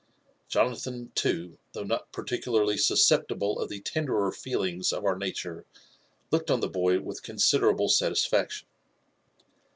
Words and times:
Jonathan 0.47 1.11
too, 1.13 1.59
though 1.73 1.83
not 1.83 2.11
particularly 2.11 2.75
susceptible 2.75 3.59
of 3.59 3.69
the 3.69 3.81
tenderer 3.81 4.31
feelings 4.31 4.91
of 4.91 5.05
our 5.05 5.15
nature, 5.15 5.63
looked 6.31 6.49
on 6.49 6.59
the 6.59 6.67
boy 6.67 6.99
with 6.99 7.21
considerable 7.21 7.87
satisfaction. 7.87 8.67